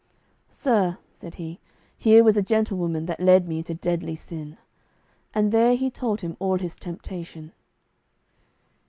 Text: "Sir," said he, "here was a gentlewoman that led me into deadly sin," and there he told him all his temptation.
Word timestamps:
"Sir," 0.49 0.97
said 1.13 1.35
he, 1.35 1.59
"here 1.95 2.23
was 2.23 2.35
a 2.35 2.41
gentlewoman 2.41 3.05
that 3.05 3.19
led 3.19 3.47
me 3.47 3.59
into 3.59 3.75
deadly 3.75 4.15
sin," 4.15 4.57
and 5.31 5.51
there 5.51 5.75
he 5.75 5.91
told 5.91 6.21
him 6.21 6.35
all 6.39 6.57
his 6.57 6.75
temptation. 6.75 7.51